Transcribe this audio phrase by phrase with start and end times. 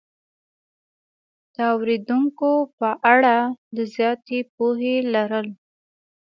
[1.53, 3.35] د اورېدونکو په اړه
[3.75, 5.47] د زیاتې پوهې لرل